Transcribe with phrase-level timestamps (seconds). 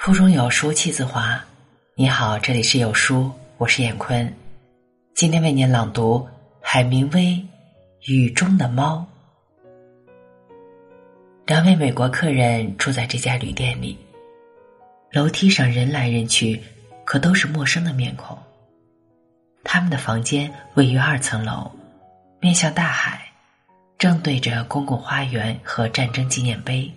[0.00, 1.38] 腹中有书气自华。
[1.94, 4.34] 你好，这里是有书，我是闫坤。
[5.14, 6.26] 今天为您朗读
[6.58, 7.20] 海明威
[8.10, 9.06] 《雨中的猫》。
[11.44, 13.98] 两位美国客人住在这家旅店里，
[15.12, 16.62] 楼梯上人来人去，
[17.04, 18.38] 可都是陌生的面孔。
[19.64, 21.70] 他们的房间位于二层楼，
[22.40, 23.20] 面向大海，
[23.98, 26.90] 正对着公共花园和战争纪念碑。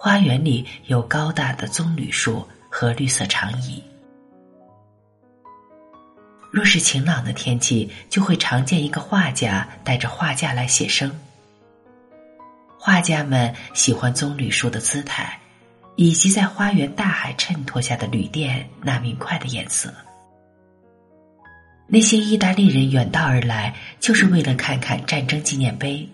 [0.00, 3.82] 花园里有高大的棕榈树和绿色长椅。
[6.52, 11.10] 若是晴朗的天气，就会常见一个画家带着画架来写生。
[12.78, 15.36] 画家们喜欢棕榈树的姿态，
[15.96, 19.92] 以及在花园大海衬托下的旅店那明快的颜色。
[21.88, 26.08] 那些意大利人远道而来，就是为了看看战争纪念碑。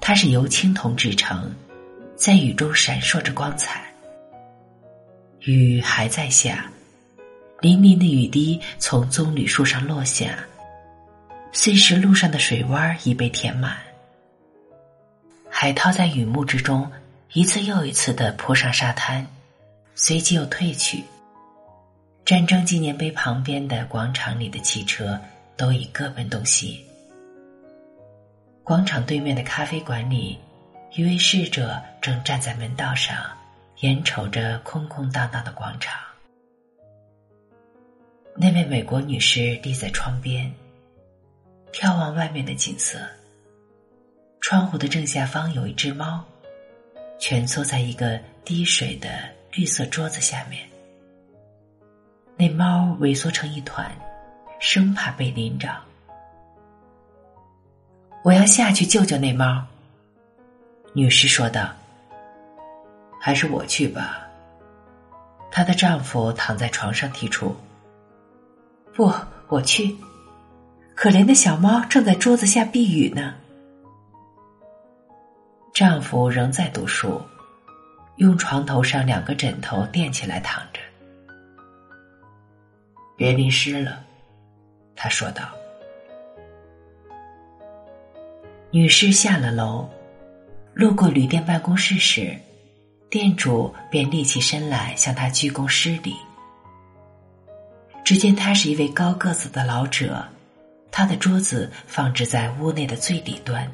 [0.00, 1.52] 它是由青铜制成。
[2.16, 3.92] 在雨中闪烁着光彩，
[5.40, 6.70] 雨还在下，
[7.60, 10.38] 淋漓的雨滴从棕榈树上落下，
[11.52, 13.76] 碎石路上的水洼已被填满。
[15.50, 16.90] 海涛在雨幕之中
[17.32, 19.26] 一次又一次的扑上沙滩，
[19.96, 21.02] 随即又退去。
[22.24, 25.20] 战争纪念碑旁边的广场里的汽车
[25.56, 26.82] 都已各奔东西。
[28.62, 30.38] 广场对面的咖啡馆里。
[30.96, 33.16] 一位侍者正站在门道上，
[33.80, 36.00] 眼瞅着空空荡荡的广场。
[38.36, 40.48] 那位美国女士立在窗边，
[41.72, 43.00] 眺望外面的景色。
[44.40, 46.24] 窗户的正下方有一只猫，
[47.18, 49.08] 蜷缩在一个滴水的
[49.52, 50.64] 绿色桌子下面。
[52.36, 53.90] 那猫萎缩成一团，
[54.60, 55.76] 生怕被淋着。
[58.22, 59.66] 我要下去救救那猫。
[60.96, 61.70] 女士说道
[63.20, 64.20] ：“还是我去吧。”
[65.50, 67.54] 她的丈夫躺在床上提出
[68.94, 69.12] ：“不，
[69.48, 69.96] 我去。
[70.94, 73.34] 可怜的小猫正在桌子下避雨呢。”
[75.74, 77.20] 丈夫仍在读书，
[78.18, 80.80] 用床头上两个枕头垫起来躺着。
[83.16, 84.04] 别淋湿了，
[84.94, 85.42] 他说道。
[88.70, 89.88] 女士下了楼。
[90.74, 92.36] 路过旅店办公室时，
[93.08, 96.16] 店主便立起身来向他鞠躬施礼。
[98.04, 100.26] 只见他是一位高个子的老者，
[100.90, 103.70] 他的桌子放置在屋内的最底端。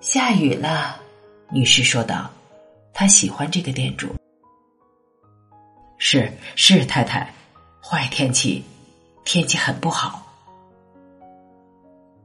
[0.00, 1.00] 下雨了，
[1.50, 2.28] 女士说道
[2.92, 4.14] ：“她喜欢这个店主。”
[5.96, 7.32] 是是，太太，
[7.80, 8.64] 坏天气，
[9.24, 10.27] 天气很不好。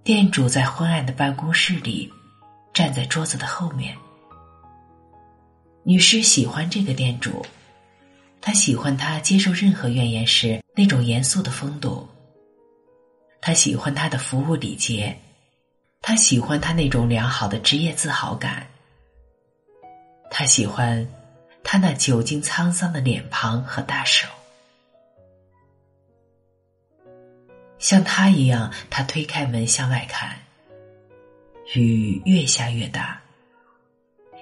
[0.04, 2.12] 店主在昏暗的办公室里，
[2.74, 3.96] 站在桌子的后面。
[5.84, 7.46] 女士喜欢这个店主，
[8.42, 12.06] 她喜欢他接受任何怨言时那种严肃的风度。
[13.40, 15.18] 她喜欢他的服务礼节，
[16.02, 18.68] 她喜欢他那种良好的职业自豪感。
[20.30, 21.08] 她喜欢
[21.64, 24.28] 他那久经沧桑的脸庞和大手。
[27.84, 30.38] 像他一样，他推开门向外看。
[31.76, 33.20] 雨越下越大。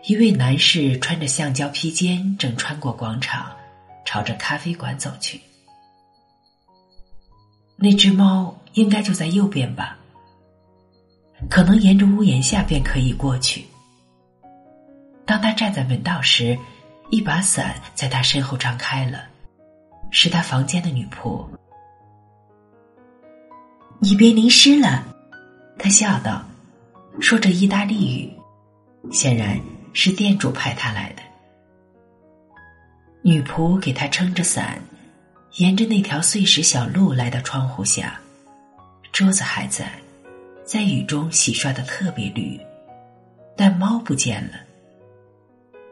[0.03, 3.51] 一位男士穿着橡胶披肩，正穿过广场，
[4.05, 5.41] 朝着咖啡馆走去。
[7.77, 9.97] 那只猫应该就在右边吧？
[11.49, 13.65] 可能沿着屋檐下便可以过去。
[15.25, 16.55] 当他站在门道时，
[17.09, 19.23] 一把伞在他身后张开了，
[20.11, 21.43] 是他房间的女仆。
[24.03, 25.05] 你别淋湿了，
[25.77, 26.43] 他笑道，
[27.19, 28.33] 说着意大利语，
[29.11, 29.61] 显然
[29.93, 31.21] 是店主派他来的。
[33.21, 34.81] 女仆给他撑着伞，
[35.57, 38.19] 沿着那条碎石小路来到窗户下，
[39.11, 39.91] 桌子还在，
[40.65, 42.59] 在雨中洗刷的特别绿，
[43.55, 44.53] 但猫不见了。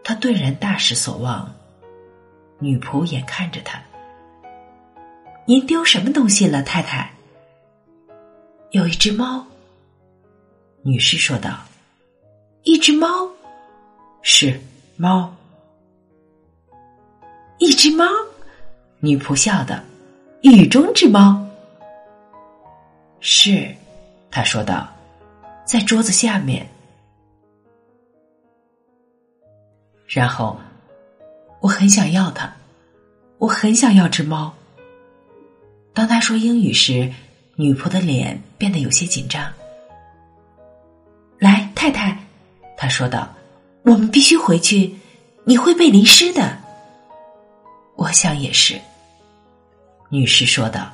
[0.03, 1.53] 他顿然大失所望，
[2.57, 3.79] 女仆眼看着他，
[5.45, 7.11] 您丢什么东西了，太太？
[8.71, 9.43] 有一只猫，
[10.83, 11.57] 女士说道
[12.61, 13.07] ：“一只猫，
[14.21, 14.61] 是
[14.95, 15.35] 猫，
[17.57, 18.05] 一只猫。”
[19.01, 19.83] 女仆笑的
[20.43, 21.43] ：“雨中之猫，
[23.19, 23.75] 是。”
[24.29, 24.87] 他说道
[25.65, 26.69] ：“在桌子下面。”
[30.05, 30.59] 然后，
[31.59, 32.53] 我很想要它，
[33.39, 34.53] 我很想要只猫。
[35.91, 37.11] 当他说英语时。
[37.59, 39.51] 女仆的脸变得有些紧张。
[41.37, 42.17] 来，太太，
[42.77, 43.27] 她说道
[43.83, 44.95] ：“我们必须回去，
[45.43, 46.57] 你会被淋湿的。”
[47.97, 48.79] 我想也是，
[50.07, 50.89] 女士说道。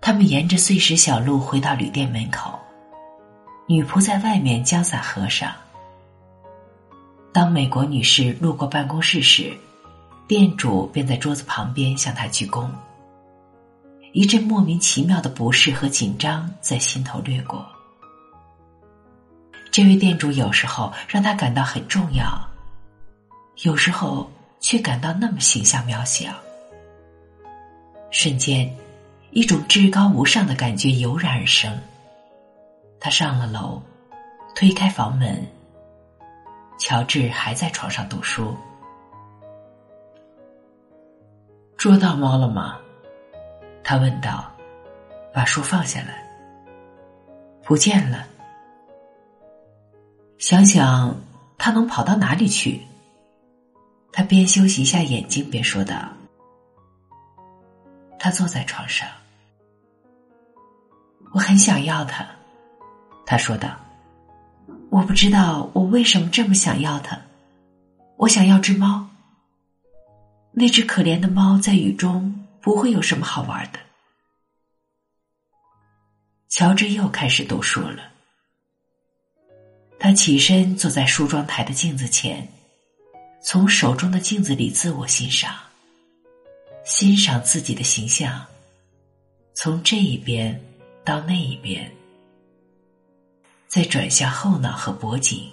[0.00, 2.58] 他们沿着碎石小路回到旅店门口，
[3.68, 5.52] 女仆在外面将伞合上。
[7.32, 9.56] 当美国女士路过办公室时，
[10.26, 12.68] 店主便在桌子旁边向她鞠躬。
[14.12, 17.64] 一阵莫名其妙的不适和紧张在心头掠过。
[19.70, 22.26] 这位店主有时候让他感到很重要，
[23.62, 24.28] 有时候
[24.58, 26.32] 却感到那么形象渺小。
[28.10, 28.68] 瞬间，
[29.30, 31.72] 一种至高无上的感觉油然而生。
[32.98, 33.80] 他上了楼，
[34.54, 35.40] 推开房门。
[36.76, 38.56] 乔治还在床上读书。
[41.76, 42.76] 捉到猫了吗？
[43.90, 44.48] 他问道，
[45.34, 46.24] 把书放下来。
[47.64, 48.24] 不见了。
[50.38, 51.12] 想想
[51.58, 52.80] 他能跑到哪里去？
[54.12, 56.08] 他边休息一下眼睛边说道。
[58.16, 59.08] 他坐在床上。
[61.32, 62.24] 我很想要它，
[63.26, 63.70] 他说道。
[64.88, 67.18] 我不知道我为什么这么想要它。
[68.18, 69.04] 我想要只猫。
[70.52, 73.78] 那只可怜的猫在雨中不会有什么好玩的。
[76.48, 78.10] 乔治又开始读书了。
[79.98, 82.46] 他起身坐在梳妆台的镜子前，
[83.42, 85.54] 从手中的镜子里自我欣赏，
[86.84, 88.44] 欣赏自己的形象，
[89.54, 90.58] 从这一边
[91.04, 91.90] 到那一边。
[93.68, 95.48] 再转向后脑和脖颈。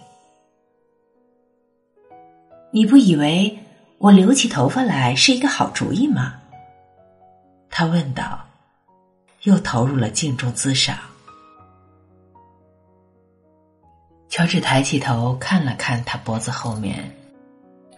[2.72, 3.60] 你不以为
[4.00, 6.42] 我留起头发来是一个好主意吗？
[7.80, 8.44] 他问道，
[9.44, 10.98] 又投入了镜中自赏。
[14.30, 17.16] 乔治抬起头看了看他脖子后面，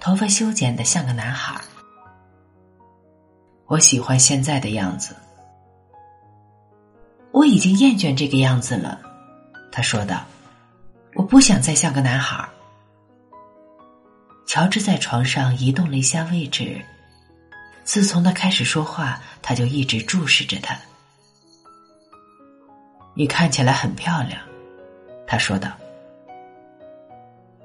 [0.02, 1.62] 头发修剪的像个男孩。
[3.68, 5.16] 我喜欢现在的样子。
[7.32, 9.00] 我已经厌倦这个样子了。
[9.72, 10.26] 他说道
[11.16, 12.46] ：“我不想再像个男孩。”
[14.46, 16.84] 乔治在床上移动了一下位置。
[17.90, 20.78] 自从他开始说话，他就一直注视着他。
[23.16, 24.40] 你看起来很漂亮，
[25.26, 25.72] 他说道。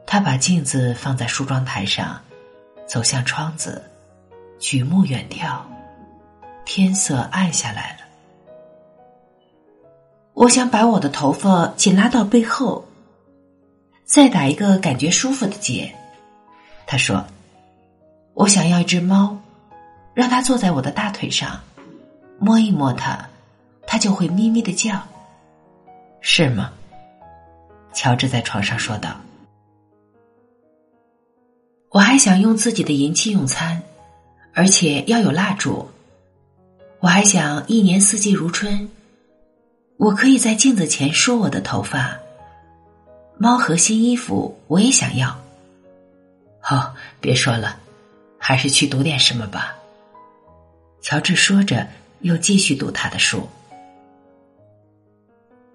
[0.07, 2.19] 他把镜子放在梳妆台上，
[2.87, 3.85] 走向窗子，
[4.59, 5.59] 举目远眺，
[6.65, 8.07] 天色暗下来了。
[10.33, 12.89] 我想把我的头发紧拉到背后，
[14.07, 15.95] 再打一个感觉舒服的结。
[16.87, 17.23] 他说
[18.33, 19.39] ：“我想要一只猫，
[20.15, 21.61] 让它坐在我的大腿上，
[22.39, 23.19] 摸一摸它，
[23.87, 25.03] 它就会咪咪的叫。”
[26.23, 26.73] 是吗？
[27.93, 29.21] 乔治在床上说道。
[31.91, 33.83] 我还想用自己的银器用餐，
[34.53, 35.89] 而且要有蜡烛。
[36.99, 38.89] 我还想一年四季如春。
[39.97, 42.17] 我可以在镜子前梳我的头发。
[43.39, 45.39] 猫和新衣服我也想要。
[46.59, 47.77] 好，别说了，
[48.39, 49.77] 还是去读点什么吧。
[51.05, 51.87] 乔治说着，
[52.21, 53.47] 又继续读他的书。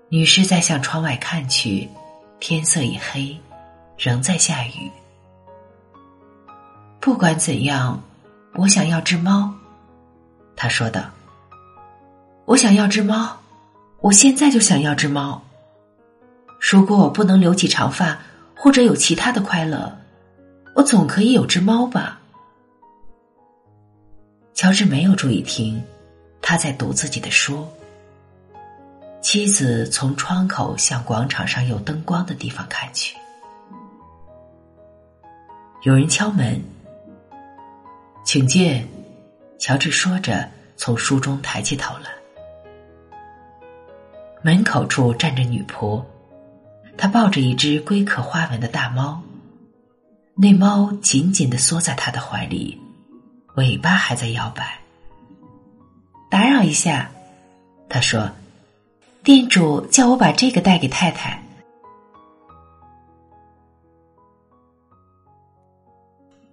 [0.10, 1.88] 女士在向窗外看去，
[2.40, 3.38] 天色已黑，
[3.96, 4.92] 仍在下雨。
[7.00, 8.02] 不管怎样，
[8.56, 9.54] 我想要只猫。
[10.56, 11.04] 他说道
[12.46, 13.38] ：“我想要只猫。”
[14.02, 15.44] 我现在就想要只猫。
[16.60, 18.18] 如果我不能留起长发，
[18.56, 19.96] 或者有其他的快乐，
[20.74, 22.19] 我总可以有只猫吧？
[24.60, 25.82] 乔治没有注意听，
[26.42, 27.66] 他在读自己的书。
[29.22, 33.16] 妻子从窗口向广场上有灯光的地方看去。
[35.84, 36.62] 有人敲门，
[38.26, 38.86] 请进。
[39.58, 42.10] 乔治说着，从书中抬起头来。
[44.42, 46.04] 门口处站着女仆，
[46.98, 49.22] 她抱着一只龟壳花纹的大猫，
[50.36, 52.78] 那猫紧紧的缩在她的怀里，
[53.60, 54.80] 尾巴还在摇摆。
[56.30, 57.12] 打扰一下，
[57.90, 58.32] 他说
[59.24, 61.44] ：“店主叫我把这个带给太太。”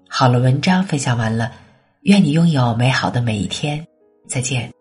[0.08, 1.52] 好了，文章分享完了，
[2.00, 3.86] 愿你拥有美好的每一天，
[4.26, 4.75] 再见。